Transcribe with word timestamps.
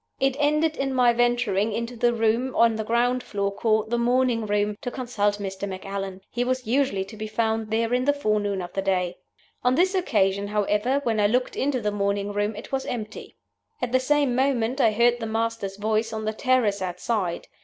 It 0.19 0.35
ended 0.39 0.77
in 0.77 0.95
my 0.95 1.13
venturing 1.13 1.73
into 1.73 1.95
the 1.95 2.11
room 2.11 2.55
on 2.55 2.75
the 2.75 2.83
ground 2.83 3.21
floor 3.21 3.51
called 3.53 3.91
the 3.91 3.99
Morning 3.99 4.47
Room, 4.47 4.75
to 4.81 4.89
consult 4.89 5.37
Mr. 5.37 5.69
Macallan. 5.69 6.21
He 6.31 6.43
was 6.43 6.65
usually 6.65 7.05
to 7.05 7.15
be 7.15 7.27
found 7.27 7.69
there 7.69 7.93
in 7.93 8.05
the 8.05 8.11
forenoon 8.11 8.63
of 8.63 8.73
the 8.73 8.81
day. 8.81 9.17
"On 9.63 9.75
this 9.75 9.93
occasion, 9.93 10.47
however, 10.47 11.01
when 11.03 11.19
I 11.19 11.27
looked 11.27 11.55
into 11.55 11.79
the 11.81 11.91
Morning 11.91 12.33
Room 12.33 12.55
it 12.55 12.71
was 12.71 12.87
empty. 12.87 13.37
"At 13.79 13.91
the 13.91 13.99
same 13.99 14.33
moment 14.35 14.81
I 14.81 14.89
heard 14.91 15.19
the 15.19 15.27
master's 15.27 15.77
voice 15.77 16.11
on 16.11 16.25
the 16.25 16.33
terrace 16.33 16.81
outside. 16.81 17.47